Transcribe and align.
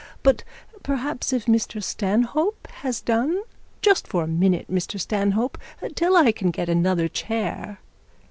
But, 0.23 0.43
perhaps, 0.81 1.31
if 1.31 1.45
Mr 1.45 1.83
Stanhope 1.83 2.67
has 2.81 3.01
done 3.01 3.39
just 3.83 4.07
for 4.07 4.23
a 4.23 4.27
minute, 4.27 4.65
Mr 4.67 4.99
Stanhope 4.99 5.59
till 5.93 6.17
I 6.17 6.31
can 6.31 6.49
get 6.49 6.69
another 6.69 7.07
chair.' 7.07 7.77